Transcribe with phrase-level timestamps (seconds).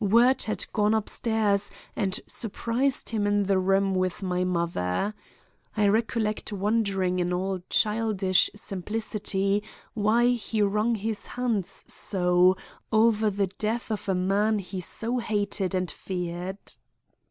[0.03, 5.13] Word had gone upstairs and surprised him in the room with my mother.
[5.77, 9.61] I recollect wondering in all childish simplicity
[9.93, 12.57] why he wrung his hands so
[12.91, 16.73] over the death of a man he so hated and feared.